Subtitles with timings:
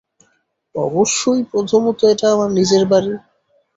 [0.75, 3.13] অবশ্যই, প্রথমত এটা আমার নিজের বাড়ি।